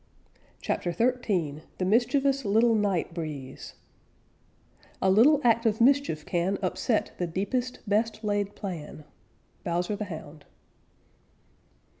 [0.61, 3.75] CHAPTER XIII THE MISCHIEVOUS LITTLE NIGHT BREEZE
[4.99, 9.03] A little act of mischief can Upset the deepest, best laid plan.
[9.63, 10.45] _Bowser the Hound.